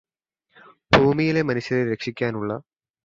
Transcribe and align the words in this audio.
ഭൂമിയിലെ 0.91 1.41
മനുഷ്യരെ 1.41 1.83
രക്ഷിക്കാനുള്ള 1.91 2.51